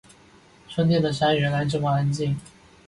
[0.67, 2.35] 春天的山原来这么安静